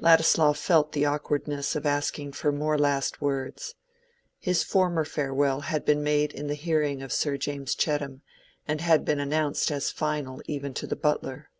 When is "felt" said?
0.54-0.90